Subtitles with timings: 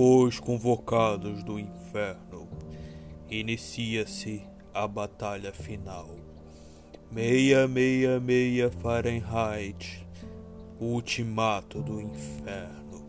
[0.00, 2.46] Os convocados do inferno.
[3.28, 6.08] Inicia-se a batalha final.
[7.10, 10.06] Meia, meia, meia Fahrenheit.
[10.78, 13.08] O ultimato do inferno.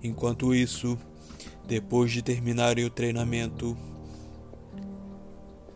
[0.00, 0.96] Enquanto isso,
[1.66, 3.76] depois de terminarem o treinamento,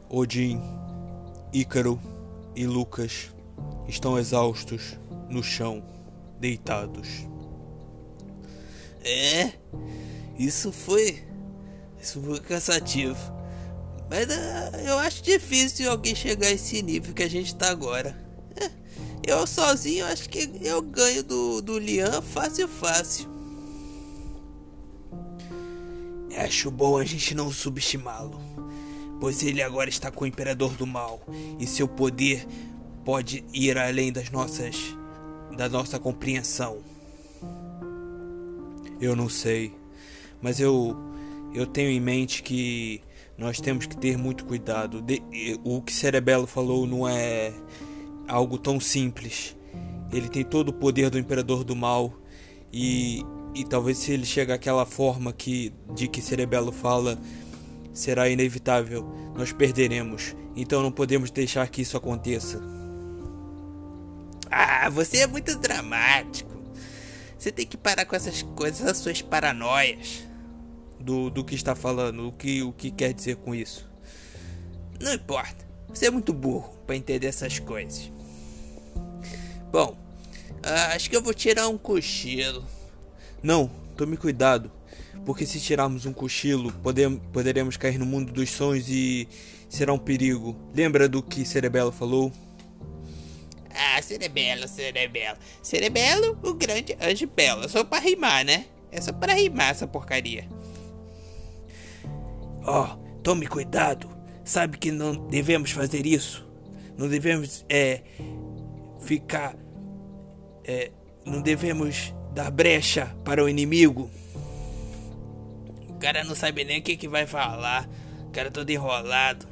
[0.08, 0.60] Odin,
[1.52, 1.98] Ícaro
[2.54, 3.34] e Lucas
[3.88, 4.96] estão exaustos
[5.28, 5.82] no chão,
[6.38, 7.28] deitados.
[9.02, 9.52] É,
[10.38, 11.22] isso foi.
[12.00, 13.18] Isso foi cansativo.
[14.08, 18.18] Mas uh, eu acho difícil alguém chegar a esse nível que a gente tá agora.
[18.56, 18.70] É,
[19.30, 23.28] eu sozinho acho que eu ganho do, do Lian fácil, fácil.
[26.36, 28.40] Acho bom a gente não subestimá-lo,
[29.20, 31.20] pois ele agora está com o Imperador do Mal
[31.58, 32.46] e seu poder
[33.04, 34.76] pode ir além das nossas
[35.56, 36.78] da nossa compreensão.
[39.00, 39.72] Eu não sei,
[40.42, 40.96] mas eu
[41.54, 43.02] eu tenho em mente que
[43.36, 45.00] nós temos que ter muito cuidado.
[45.00, 45.22] De,
[45.64, 47.52] o que Cerebelo falou não é
[48.28, 49.56] algo tão simples.
[50.12, 52.12] Ele tem todo o poder do Imperador do Mal
[52.72, 57.18] e, e talvez se ele chegar àquela forma que de que Cerebelo fala
[57.92, 59.08] será inevitável.
[59.34, 60.36] Nós perderemos.
[60.54, 62.62] Então não podemos deixar que isso aconteça.
[64.50, 66.49] Ah, você é muito dramático.
[67.40, 70.24] Você tem que parar com essas coisas, as suas paranoias.
[70.98, 73.88] Do, do que está falando, o que, o que quer dizer com isso?
[75.00, 75.64] Não importa.
[75.88, 78.12] Você é muito burro para entender essas coisas.
[79.72, 79.96] Bom,
[80.62, 82.62] ah, acho que eu vou tirar um cochilo.
[83.42, 84.70] Não, tome cuidado,
[85.24, 89.26] porque se tirarmos um cochilo, podemos, poderemos cair no mundo dos sonhos e
[89.66, 90.54] será um perigo.
[90.74, 92.30] Lembra do que Cerebelo falou?
[94.00, 95.38] Ah, Cerebelo, Cerebelo.
[95.62, 97.68] Cerebelo, o grande anjo belo.
[97.68, 98.64] Só pra rimar, né?
[98.90, 100.48] É só pra rimar essa porcaria.
[102.64, 104.08] Ó, oh, tome cuidado.
[104.42, 106.48] Sabe que não devemos fazer isso.
[106.96, 108.02] Não devemos, é.
[109.00, 109.54] Ficar.
[110.64, 110.90] É.
[111.24, 114.10] Não devemos dar brecha para o inimigo.
[115.88, 117.88] O cara não sabe nem o que, que vai falar.
[118.26, 119.46] O cara todo enrolado.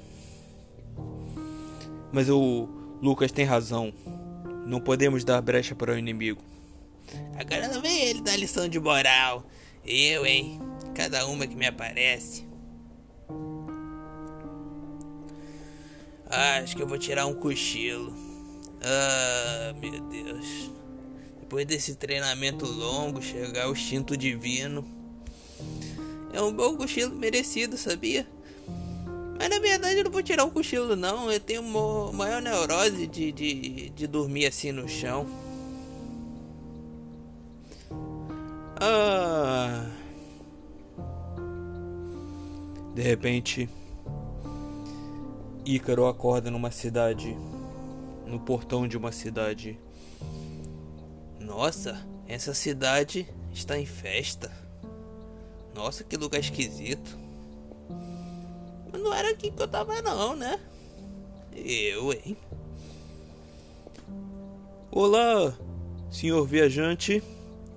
[2.10, 2.66] Mas o
[3.02, 3.92] Lucas tem razão.
[4.68, 6.42] Não podemos dar brecha para o inimigo.
[7.40, 9.46] Agora não vem ele dar lição de moral.
[9.82, 10.60] Eu, hein?
[10.94, 12.46] Cada uma que me aparece.
[16.26, 18.14] Ah, acho que eu vou tirar um cochilo.
[18.82, 20.70] Ah, meu Deus.
[21.40, 24.86] Depois desse treinamento longo, chegar o instinto divino.
[26.30, 28.28] É um bom cochilo merecido, sabia?
[29.48, 31.32] Mas na verdade eu não vou tirar um cochilo não.
[31.32, 31.62] Eu tenho
[32.12, 35.26] maior neurose de, de, de dormir assim no chão.
[38.78, 39.86] Ah.
[42.94, 43.70] De repente,
[45.64, 47.34] Ícaro acorda numa cidade,
[48.26, 49.78] no portão de uma cidade.
[51.40, 54.52] Nossa, essa cidade está em festa.
[55.74, 57.27] Nossa, que lugar esquisito.
[58.90, 60.58] Mas não era aqui que eu tava não, né?
[61.54, 62.36] Eu, hein?
[64.90, 65.54] Olá,
[66.10, 67.22] senhor viajante.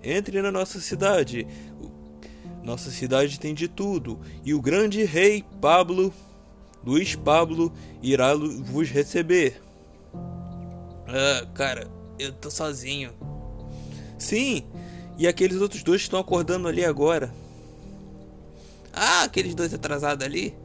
[0.04, 1.46] Entre na nossa cidade.
[2.64, 4.20] Nossa cidade tem de tudo.
[4.44, 6.14] E o grande rei Pablo,
[6.84, 7.72] Luiz Pablo,
[8.02, 9.62] irá vos receber.
[11.08, 13.12] Ah, cara, eu tô sozinho.
[14.18, 14.64] Sim,
[15.18, 17.34] e aqueles outros dois estão acordando ali agora.
[18.94, 20.56] Ah, aqueles dois atrasados ali?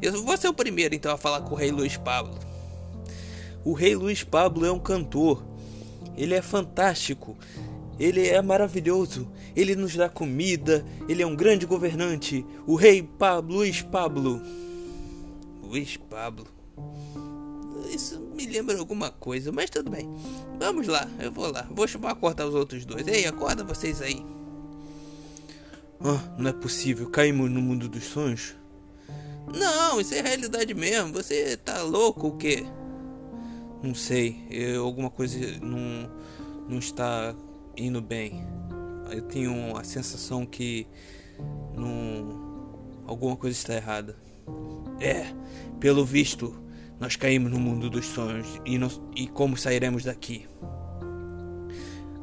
[0.00, 2.38] Eu vou ser o primeiro então a falar com o rei Luiz Pablo.
[3.64, 5.44] O rei Luiz Pablo é um cantor.
[6.16, 7.36] Ele é fantástico.
[7.98, 9.30] Ele é maravilhoso.
[9.54, 10.84] Ele nos dá comida.
[11.08, 12.44] Ele é um grande governante.
[12.66, 14.40] O rei Pablo, Luiz Pablo.
[15.62, 16.46] Luiz Pablo.
[17.90, 20.08] Isso me lembra alguma coisa, mas tudo bem.
[20.58, 21.66] Vamos lá, eu vou lá.
[21.70, 23.06] Vou chamar acordar os outros dois.
[23.06, 24.24] Ei, acorda vocês aí.
[26.00, 27.08] Ah, não é possível.
[27.08, 28.54] Caímos no mundo dos sonhos?
[29.54, 31.12] Não, isso é realidade mesmo.
[31.12, 32.66] Você tá louco ou quê?
[33.82, 34.44] Não sei.
[34.50, 36.10] Eu, alguma coisa não,
[36.68, 37.34] não está
[37.76, 38.44] indo bem.
[39.10, 40.86] Eu tenho a sensação que
[41.74, 42.74] não,
[43.06, 44.16] alguma coisa está errada.
[45.00, 45.26] É,
[45.78, 46.56] pelo visto,
[46.98, 50.48] nós caímos no mundo dos sonhos e, não, e como sairemos daqui?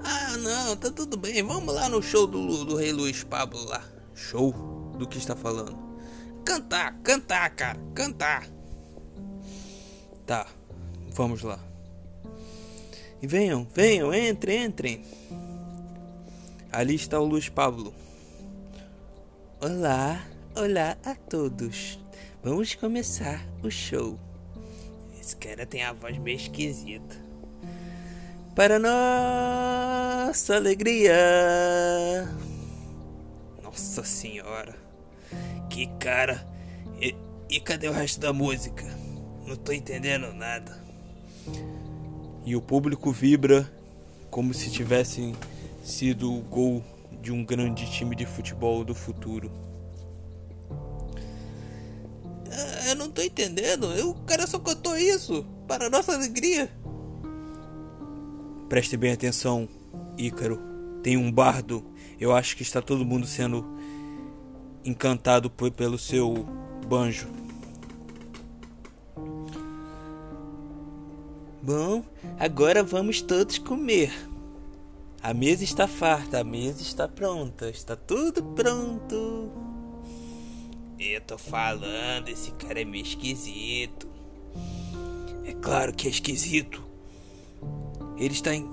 [0.04, 1.42] Ah, não, tá tudo bem.
[1.44, 3.82] Vamos lá no show do, do Rei Luiz Pablo lá.
[4.14, 4.52] Show?
[4.98, 5.93] Do que está falando?
[6.46, 8.48] Cantar, cantar, cara, cantar.
[10.26, 10.46] Tá,
[11.12, 11.58] vamos lá.
[13.22, 15.06] E venham, venham, entrem, entrem.
[16.72, 17.94] Ali está o Luiz Pablo.
[19.62, 20.26] Olá,
[20.56, 21.98] olá a todos.
[22.44, 24.20] Vamos começar o show.
[25.20, 27.16] Esse cara tem a voz meio esquisita.
[28.54, 31.16] Para nossa alegria.
[33.64, 34.76] Nossa senhora.
[35.70, 36.48] Que cara.
[37.02, 37.16] E,
[37.50, 38.86] e cadê o resto da música?
[39.46, 40.82] Não tô entendendo nada.
[42.46, 43.72] E o público vibra
[44.30, 45.34] como se tivesse
[45.84, 46.84] sido o gol
[47.22, 49.52] de um grande time de futebol do futuro.
[52.52, 53.86] Ah, eu não tô entendendo.
[54.10, 56.70] O cara só cantou isso para nossa alegria.
[58.70, 59.68] Preste bem atenção,
[60.18, 60.60] Ícaro.
[61.02, 61.86] Tem um bardo.
[62.20, 63.78] Eu acho que está todo mundo sendo
[64.86, 66.46] encantado pelo seu
[66.88, 67.28] banjo.
[71.62, 72.04] Bom,
[72.38, 74.12] agora vamos todos comer.
[75.22, 79.50] A mesa está farta, a mesa está pronta, está tudo pronto.
[81.00, 84.08] Eu tô falando, esse cara é meio esquisito.
[85.46, 86.84] É claro que é esquisito.
[88.18, 88.70] Ele está, en...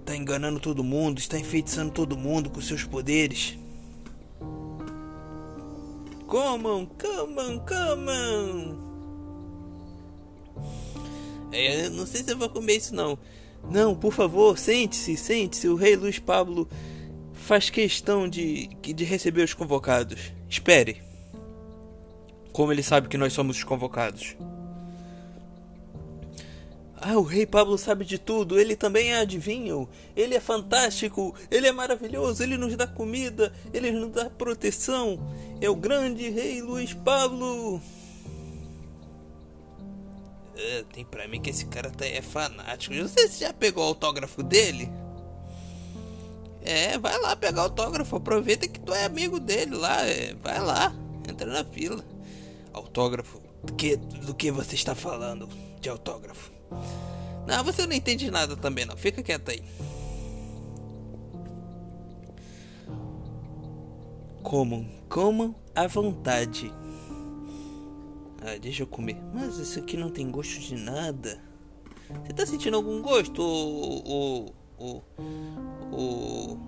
[0.00, 3.56] está enganando todo mundo, está enfeitiçando todo mundo com seus poderes.
[6.26, 8.86] Comam, comam, comam.
[11.52, 13.18] É, não sei se eu vou comer isso não.
[13.70, 15.68] Não, por favor, sente-se, sente-se.
[15.68, 16.68] O rei Luiz Pablo
[17.32, 20.32] faz questão de, de receber os convocados.
[20.48, 21.00] Espere.
[22.52, 24.36] Como ele sabe que nós somos os convocados?
[26.98, 28.58] Ah, o rei Pablo sabe de tudo.
[28.58, 29.88] Ele também é adivinho.
[30.16, 31.34] Ele é fantástico.
[31.50, 32.42] Ele é maravilhoso.
[32.42, 33.52] Ele nos dá comida.
[33.72, 35.18] Ele nos dá proteção.
[35.60, 37.76] É o grande rei Luiz Pablo.
[40.56, 42.94] Uh, tem pra mim que esse cara tá, é fanático.
[43.08, 44.90] Se já pegou o autógrafo dele.
[46.62, 48.16] É, vai lá pegar o autógrafo.
[48.16, 50.02] Aproveita que tu é amigo dele lá.
[50.06, 50.94] É, vai lá,
[51.28, 52.02] entra na fila.
[52.72, 53.40] Autógrafo?
[53.62, 55.48] Do que, do que você está falando
[55.80, 56.55] de autógrafo?
[57.46, 58.96] Não, você não entende nada também não.
[58.96, 59.62] Fica quieto aí.
[64.42, 66.72] Comam, comam à vontade.
[68.42, 69.16] Ah, deixa eu comer.
[69.34, 71.40] Mas isso aqui não tem gosto de nada.
[72.24, 74.52] Você tá sentindo algum gosto, o.
[74.78, 75.02] O.
[75.92, 76.58] O.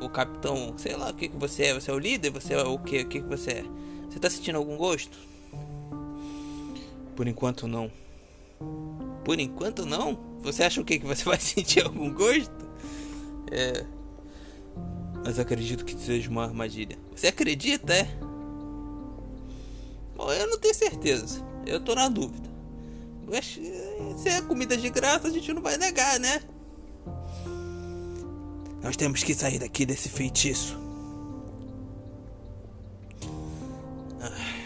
[0.00, 1.74] O capitão, sei lá o que, que você é.
[1.74, 2.30] Você é o líder?
[2.30, 3.00] Você é o que?
[3.00, 3.64] O que, que você é?
[4.08, 5.18] Você tá sentindo algum gosto?
[7.18, 7.90] Por enquanto não.
[9.24, 10.16] Por enquanto não?
[10.40, 11.00] Você acha o que?
[11.00, 12.64] Que você vai sentir algum gosto?
[13.50, 13.84] É.
[15.24, 16.96] Mas acredito que seja uma armadilha.
[17.10, 18.04] Você acredita, é?
[20.14, 21.44] Bom, eu não tenho certeza.
[21.66, 22.48] Eu tô na dúvida.
[23.26, 23.58] Mas
[24.22, 26.40] se é comida de graça, a gente não vai negar, né?
[28.80, 30.78] Nós temos que sair daqui desse feitiço.
[34.20, 34.57] Ah,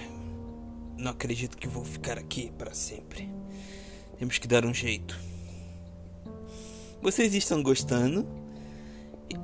[0.97, 3.29] não acredito que vou ficar aqui para sempre.
[4.19, 5.19] Temos que dar um jeito.
[7.01, 8.27] Vocês estão gostando?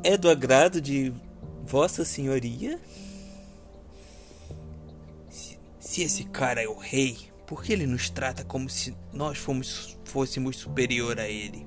[0.04, 1.12] É do agrado de
[1.64, 2.78] Vossa Senhoria?
[5.80, 9.98] Se esse cara é o rei, por que ele nos trata como se nós fomos,
[10.04, 11.66] fôssemos superior a ele?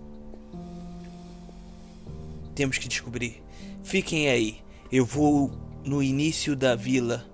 [2.55, 3.43] Temos que descobrir.
[3.83, 4.61] Fiquem aí.
[4.91, 5.51] Eu vou
[5.83, 7.25] no início da vila,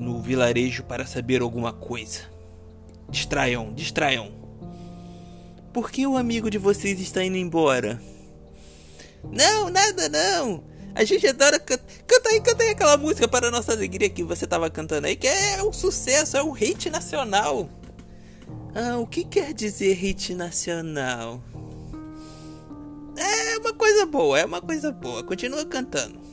[0.00, 2.20] no vilarejo para saber alguma coisa.
[3.08, 4.32] Distraiam, distraiam.
[5.72, 8.00] Por que o amigo de vocês está indo embora?
[9.30, 10.64] Não, nada não.
[10.94, 11.84] A gente adora cantar.
[12.06, 15.16] Canta aí, canta aí aquela música para a nossa alegria que você tava cantando aí,
[15.16, 17.68] que é um sucesso, é um hit nacional.
[18.74, 21.42] Ah, o que quer dizer hit nacional?
[23.16, 25.22] É uma coisa boa, é uma coisa boa.
[25.22, 26.29] Continua cantando.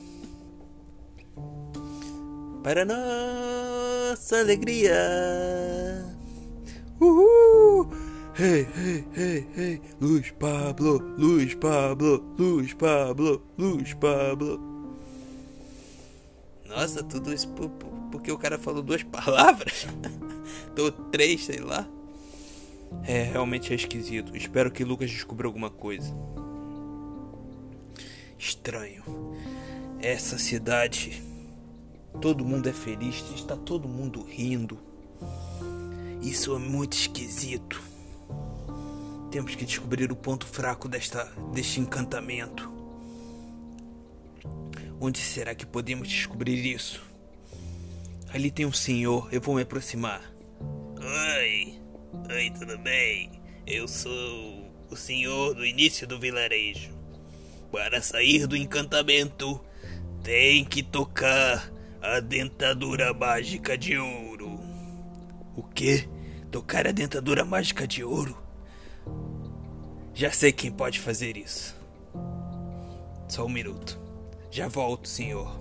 [2.68, 4.94] Para nossa alegria.
[7.00, 7.88] Uhul!
[8.38, 14.60] Hey, hey, hey, hey, Luiz Pablo, Luiz Pablo, Luiz Pablo, Luiz Pablo.
[16.68, 17.48] Nossa, tudo isso
[18.12, 19.88] porque o cara falou duas palavras?
[20.78, 21.88] Ou três, sei lá.
[23.06, 24.36] É, realmente é esquisito.
[24.36, 26.14] Espero que Lucas descubra alguma coisa.
[28.38, 29.06] Estranho.
[30.02, 31.37] Essa cidade.
[32.22, 34.80] Todo mundo é feliz, está todo mundo rindo.
[36.22, 37.82] Isso é muito esquisito.
[39.30, 42.72] Temos que descobrir o ponto fraco desta, deste encantamento.
[45.00, 47.06] Onde será que podemos descobrir isso?
[48.30, 50.22] Ali tem um senhor, eu vou me aproximar.
[51.00, 51.80] Oi,
[52.30, 53.40] oi, tudo bem?
[53.66, 56.90] Eu sou o senhor do início do vilarejo.
[57.72, 59.62] Para sair do encantamento,
[60.24, 61.72] tem que tocar
[62.16, 64.58] a dentadura mágica de ouro.
[65.58, 66.08] O quê?
[66.50, 68.42] Tocar a dentadura mágica de ouro?
[70.14, 71.76] Já sei quem pode fazer isso.
[73.28, 74.00] Só um minuto.
[74.50, 75.60] Já volto, senhor.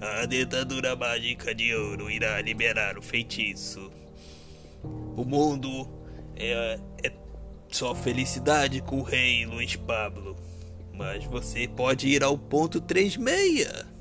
[0.00, 3.92] A dentadura mágica de ouro irá liberar o feitiço.
[4.82, 5.88] O mundo
[6.34, 7.12] é, é
[7.68, 10.36] só felicidade com o rei Luiz Pablo.
[10.92, 13.93] Mas você pode ir ao ponto 36.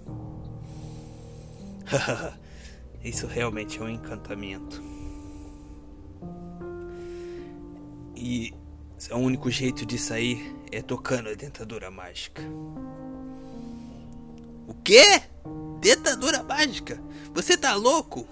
[3.04, 4.82] Isso realmente é um encantamento.
[8.16, 8.54] E
[9.12, 12.42] o único jeito de sair é tocando a dentadura mágica.
[14.68, 15.22] O quê?
[15.82, 17.02] Dentadura mágica?
[17.34, 18.26] Você tá louco?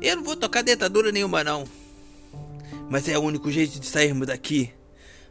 [0.00, 1.64] Eu não vou tocar dentadura nenhuma não.
[2.88, 4.72] Mas é o único jeito de sairmos daqui.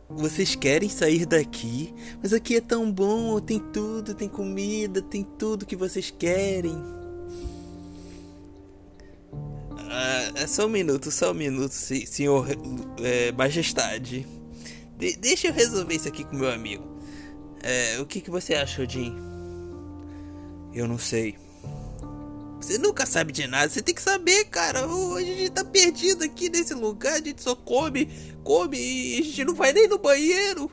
[0.07, 5.65] Vocês querem sair daqui, mas aqui é tão bom, tem tudo, tem comida, tem tudo
[5.65, 6.94] que vocês querem.
[9.97, 12.45] Ah, só um minuto, só um minuto, senhor
[13.01, 14.27] é, majestade.
[14.97, 16.83] De deixa eu resolver isso aqui com meu amigo.
[17.63, 19.15] É, o que, que você acha, Jim?
[20.73, 21.37] Eu não sei.
[22.59, 24.85] Você nunca sabe de nada, você tem que saber, cara.
[24.85, 28.09] Hoje a gente tá perdido aqui nesse lugar, a gente só come,
[28.43, 30.69] come e a gente não vai nem no banheiro.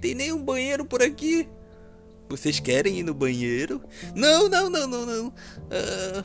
[0.00, 1.48] Tem nem um banheiro por aqui.
[2.28, 3.80] Vocês querem ir no banheiro?
[4.16, 5.34] Não, não, não, não, não.
[5.70, 6.24] Ah,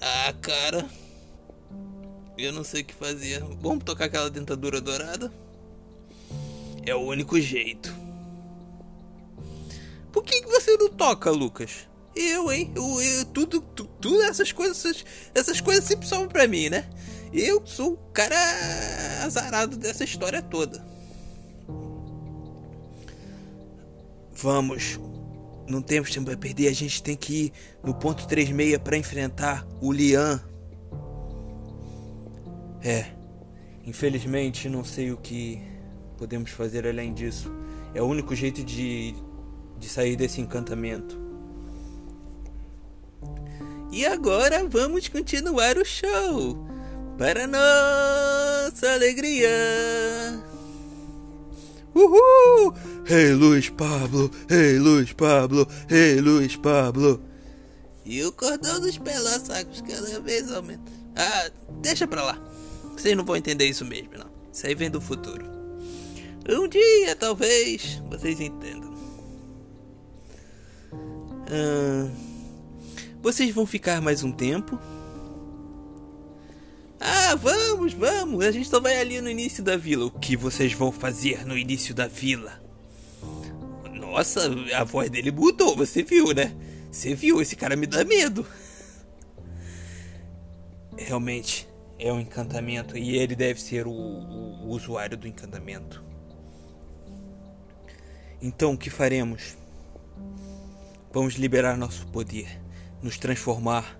[0.00, 0.88] ah cara.
[2.36, 3.40] Eu não sei o que fazer.
[3.60, 5.32] Vamos tocar aquela dentadura dourada?
[6.86, 7.94] É o único jeito.
[10.12, 11.88] Por que, você não toca, Lucas?
[12.16, 12.72] Eu, hein?
[12.74, 15.04] Eu, eu, tudo, tu, tudo essas coisas, essas,
[15.34, 16.88] essas coisas sempre sobram pra mim, né?
[17.32, 18.34] Eu sou o cara
[19.24, 20.84] azarado dessa história toda.
[24.32, 24.98] Vamos.
[25.70, 26.66] Não temos tempo a perder.
[26.66, 27.52] A gente tem que ir
[27.84, 30.42] no ponto 36 para enfrentar o Lian.
[32.82, 33.06] É.
[33.86, 35.62] Infelizmente, não sei o que
[36.18, 37.52] podemos fazer além disso.
[37.94, 39.14] É o único jeito de,
[39.78, 41.20] de sair desse encantamento.
[43.92, 46.66] E agora vamos continuar o show.
[47.16, 49.48] Para nossa alegria.
[51.94, 52.74] Uhul!
[53.06, 57.22] Hey Luiz Pablo, hey Luiz Pablo, hey Luiz Pablo.
[58.04, 60.90] E o cordão dos pelossacos cada vez aumenta.
[61.16, 62.38] Ah, deixa pra lá.
[62.92, 64.30] Vocês não vão entender isso mesmo, não.
[64.52, 65.44] Isso aí vem do futuro.
[66.48, 68.94] Um dia, talvez, vocês entendam.
[71.48, 72.10] Ah...
[73.22, 74.78] Vocês vão ficar mais um tempo?
[77.00, 78.44] Ah, vamos, vamos.
[78.44, 80.04] A gente só vai ali no início da vila.
[80.04, 82.60] O que vocês vão fazer no início da vila?
[83.94, 86.54] Nossa, a voz dele mudou, você viu, né?
[86.90, 88.44] Você viu, esse cara me dá medo.
[90.96, 96.04] Realmente, é um encantamento e ele deve ser o, o, o usuário do encantamento.
[98.42, 99.56] Então, o que faremos?
[101.12, 102.60] Vamos liberar nosso poder
[103.02, 103.99] nos transformar,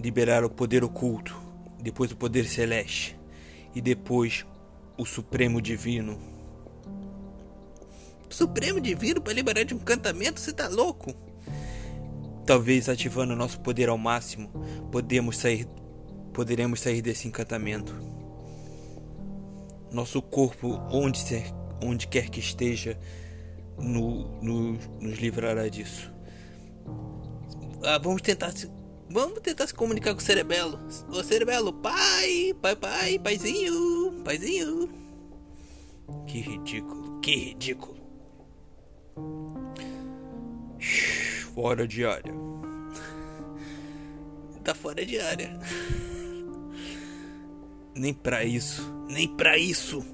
[0.00, 1.38] liberar o poder oculto,
[1.78, 3.18] depois o poder celeste
[3.74, 4.46] e depois
[4.96, 6.18] o Supremo Divino.
[8.28, 10.40] Supremo Divino para liberar de um encantamento?
[10.40, 11.14] Você tá louco?
[12.46, 14.48] Talvez ativando nosso poder ao máximo,
[14.90, 15.66] podemos sair,
[16.32, 17.94] poderemos sair desse encantamento.
[19.92, 21.44] Nosso corpo, onde, ser,
[21.82, 22.98] onde quer que esteja,
[23.76, 26.12] no, no, nos livrará disso.
[27.82, 28.52] Ah, vamos tentar.
[29.12, 30.78] Vamos tentar se comunicar com o Cerebelo.
[31.08, 34.88] Ô Cerebelo, pai, pai, pai, paizinho, paizinho.
[36.28, 37.98] Que ridículo, que ridículo.
[41.52, 42.32] Fora de área.
[44.62, 45.58] Tá fora de área.
[47.96, 50.04] Nem pra isso, nem pra isso.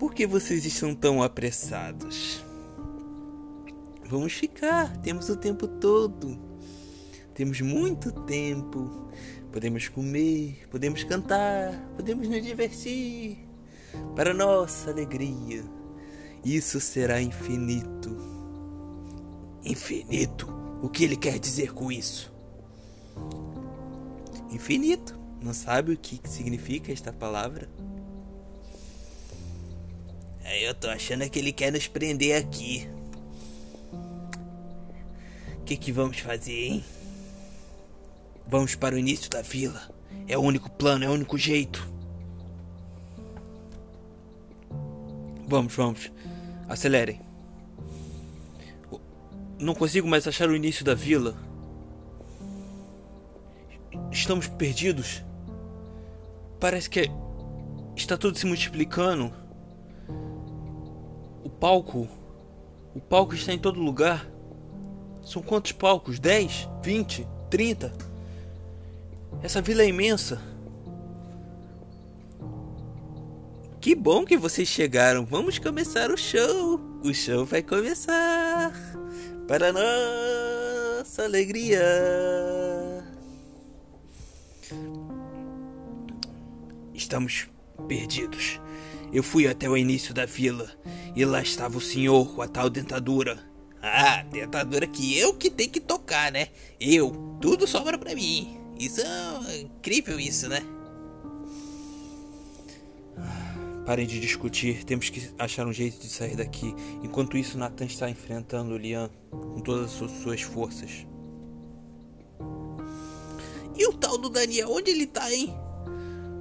[0.00, 2.44] Por que vocês estão tão apressados?
[4.08, 6.38] Vamos ficar, temos o tempo todo.
[7.34, 9.06] Temos muito tempo.
[9.52, 13.46] Podemos comer, podemos cantar, podemos nos divertir.
[14.16, 15.62] Para nossa alegria.
[16.42, 18.16] Isso será infinito.
[19.62, 20.48] Infinito?
[20.82, 22.32] O que ele quer dizer com isso?
[24.50, 25.18] Infinito.
[25.42, 27.68] Não sabe o que significa esta palavra?
[30.62, 32.88] Eu tô achando que ele quer nos prender aqui
[35.68, 36.84] que que vamos fazer, hein?
[38.46, 39.90] Vamos para o início da vila.
[40.26, 41.86] É o único plano, é o único jeito.
[45.46, 46.10] Vamos, vamos.
[46.66, 47.20] Acelerem.
[49.58, 51.36] Não consigo mais achar o início da vila.
[54.10, 55.22] Estamos perdidos.
[56.58, 57.10] Parece que
[57.94, 59.30] está tudo se multiplicando.
[61.44, 62.08] O palco.
[62.94, 64.26] O palco está em todo lugar.
[65.28, 66.18] São quantos palcos?
[66.18, 66.66] 10?
[66.82, 67.28] 20?
[67.50, 67.92] 30?
[69.42, 70.40] Essa vila é imensa.
[73.78, 75.26] Que bom que vocês chegaram.
[75.26, 76.80] Vamos começar o show.
[77.04, 78.72] O show vai começar.
[79.46, 81.82] Para nossa alegria.
[86.94, 87.48] Estamos
[87.86, 88.58] perdidos.
[89.12, 90.70] Eu fui até o início da vila
[91.14, 93.47] e lá estava o senhor com a tal dentadura.
[93.82, 96.48] Ah, dentadura que eu que tenho que tocar, né?
[96.80, 98.58] Eu, tudo sobra pra mim.
[98.78, 100.62] Isso é incrível isso, né?
[103.84, 106.74] Parem de discutir, temos que achar um jeito de sair daqui.
[107.02, 111.06] Enquanto isso, Nathan está enfrentando o Lian com todas as suas forças.
[113.74, 115.54] E o tal do Daniel, onde ele tá, hein?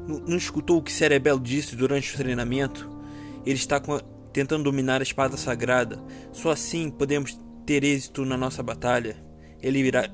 [0.07, 2.89] Não, não escutou o que Cerebelo disse durante o treinamento?
[3.45, 3.81] Ele está a,
[4.37, 5.99] tentando dominar a espada sagrada.
[6.31, 9.17] Só assim podemos ter êxito na nossa batalha.
[9.63, 10.07] Ele virá,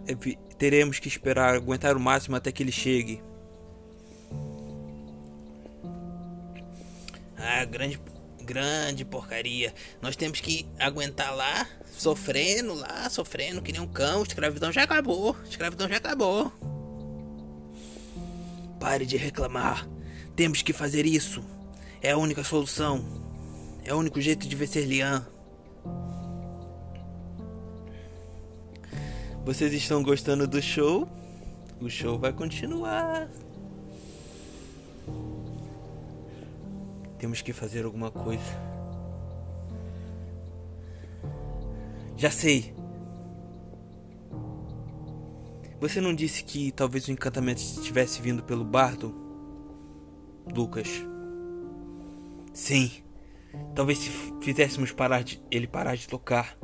[0.58, 3.22] teremos que esperar, aguentar o máximo até que ele chegue.
[7.38, 8.00] Ah, grande,
[8.42, 9.74] grande porcaria.
[10.02, 14.24] Nós temos que aguentar lá, sofrendo lá, sofrendo que nem um cão.
[14.24, 15.36] Escravidão já acabou.
[15.44, 16.50] Escravidão já acabou.
[18.80, 19.86] Pare de reclamar.
[20.34, 21.44] Temos que fazer isso.
[22.02, 23.22] É a única solução.
[23.86, 25.28] É o único jeito de vencer Lian.
[29.46, 31.08] Vocês estão gostando do show?
[31.82, 33.30] O show vai continuar.
[37.18, 38.42] Temos que fazer alguma coisa.
[42.16, 42.74] Já sei.
[45.82, 49.14] Você não disse que talvez o encantamento estivesse vindo pelo bardo?
[50.56, 50.88] Lucas.
[52.54, 53.03] Sim.
[53.76, 54.10] Talvez se
[54.42, 56.58] fizéssemos parar de, ele parar de tocar.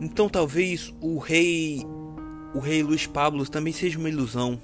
[0.00, 1.86] Então talvez o rei
[2.54, 4.60] o rei Luiz Pablo também seja uma ilusão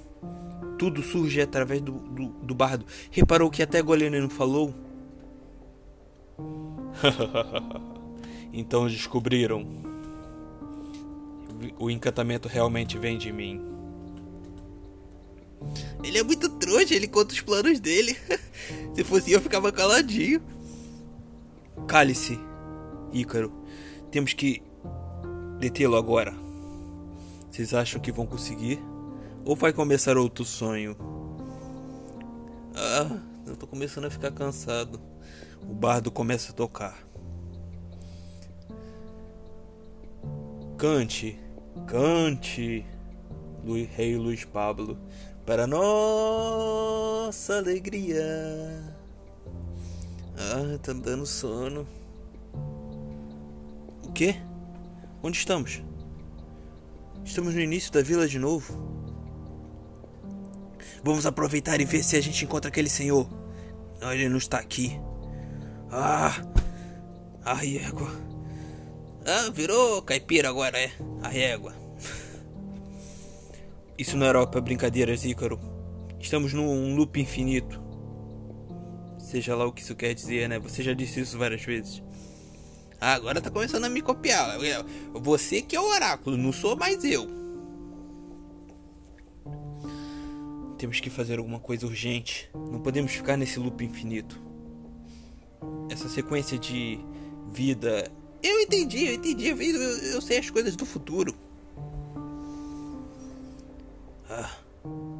[0.79, 2.85] tudo surge através do, do, do bardo.
[3.11, 4.73] Reparou que até Golene não falou?
[8.53, 9.67] então descobriram.
[11.77, 13.61] O encantamento realmente vem de mim.
[16.01, 18.15] Ele é muito trouxa, ele conta os planos dele.
[18.95, 20.41] Se fosse eu, ficava caladinho.
[21.87, 22.39] Cale-se,
[23.11, 23.51] Ícaro.
[24.11, 24.61] Temos que
[25.59, 26.33] detê-lo agora.
[27.49, 28.79] Vocês acham que vão conseguir?
[29.43, 30.95] Ou vai começar outro sonho?
[32.75, 35.01] Ah, eu tô começando a ficar cansado.
[35.61, 36.97] O bardo começa a tocar.
[40.77, 41.37] Cante,
[41.87, 42.85] cante,
[43.95, 44.97] Rei Luiz Pablo,
[45.45, 48.98] para nossa alegria.
[50.39, 51.85] Ah, tá dando sono.
[54.03, 54.37] O quê?
[55.21, 55.83] Onde estamos?
[57.25, 58.73] Estamos no início da vila de novo.
[61.03, 63.29] Vamos aproveitar e ver se a gente encontra aquele senhor.
[63.99, 64.97] Não, ele não está aqui.
[65.91, 66.41] Ah!
[67.43, 68.09] A régua.
[69.25, 70.91] Ah, virou caipira agora, é?
[71.21, 71.73] A régua.
[73.97, 75.59] Isso não era para brincadeiras, Ícaro.
[76.17, 77.88] Estamos num loop infinito.
[79.29, 80.57] Seja lá o que isso quer dizer, né?
[80.57, 82.01] Você já disse isso várias vezes.
[82.99, 84.57] Ah, agora tá começando a me copiar.
[85.13, 87.27] Você que é o oráculo, não sou mais eu.
[90.79, 92.49] Temos que fazer alguma coisa urgente.
[92.55, 94.41] Não podemos ficar nesse loop infinito.
[95.91, 96.99] Essa sequência de
[97.51, 98.11] vida.
[98.41, 99.49] Eu entendi, eu entendi.
[99.49, 101.35] Eu, eu sei as coisas do futuro.
[104.27, 104.57] Ah,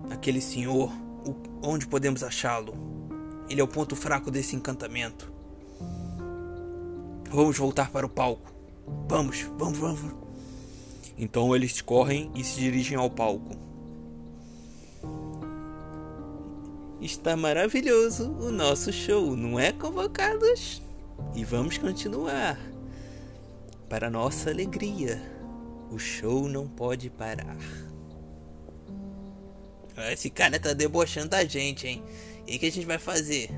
[0.10, 0.92] aquele senhor.
[1.62, 2.99] Onde podemos achá-lo?
[3.50, 5.32] Ele é o ponto fraco desse encantamento.
[7.30, 8.52] Vamos voltar para o palco.
[9.08, 10.16] Vamos, vamos, vamos.
[11.18, 13.56] Então eles correm e se dirigem ao palco.
[17.02, 20.82] Está maravilhoso o nosso show, não é, convocados?
[21.34, 22.60] E vamos continuar.
[23.88, 25.22] Para nossa alegria,
[25.90, 27.58] o show não pode parar.
[30.12, 32.04] Esse cara tá debochando da gente, hein?
[32.50, 33.52] E o que a gente vai fazer?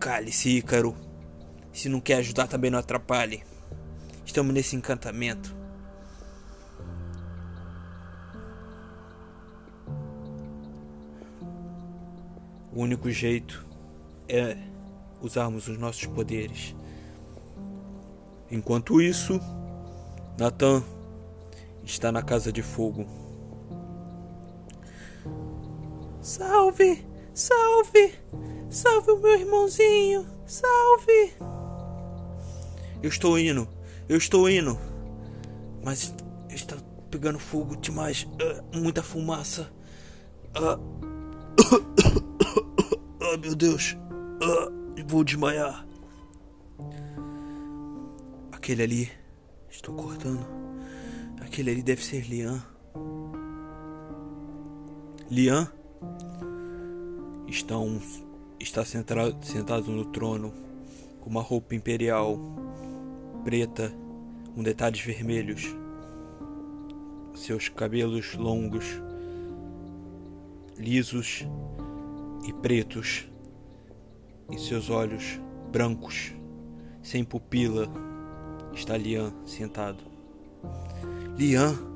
[0.00, 0.96] Cale-se, Ícaro.
[1.70, 3.42] Se não quer ajudar, também não atrapalhe.
[4.24, 5.54] Estamos nesse encantamento.
[12.72, 13.66] O único jeito
[14.26, 14.56] é
[15.20, 16.74] usarmos os nossos poderes.
[18.50, 19.38] Enquanto isso,
[20.38, 20.82] Nathan
[21.84, 23.25] está na casa de fogo.
[26.26, 27.06] Salve!
[27.32, 28.12] Salve!
[28.68, 30.26] Salve o meu irmãozinho!
[30.44, 31.32] Salve!
[33.00, 33.68] Eu estou indo,
[34.08, 34.76] eu estou indo.
[35.84, 36.12] Mas
[36.50, 36.76] está
[37.12, 38.24] pegando fogo demais.
[38.24, 39.72] Uh, muita fumaça.
[40.56, 40.80] Uh.
[43.20, 43.96] oh, meu Deus.
[44.42, 45.86] Uh, vou desmaiar.
[48.50, 49.12] Aquele ali.
[49.70, 50.44] Estou cortando.
[51.40, 52.60] Aquele ali deve ser Lian.
[55.30, 55.70] Lian
[57.56, 57.98] está, um,
[58.60, 60.52] está sentado, sentado no trono
[61.20, 62.38] com uma roupa imperial
[63.44, 63.92] preta
[64.54, 65.74] com detalhes vermelhos.
[67.34, 68.84] Seus cabelos longos,
[70.78, 71.46] lisos
[72.46, 73.28] e pretos,
[74.50, 75.40] e seus olhos
[75.70, 76.32] brancos,
[77.02, 77.88] sem pupila,
[78.72, 80.02] está Lian sentado.
[81.36, 81.95] Lian